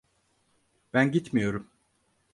[0.93, 1.67] Ben gitmiyorum.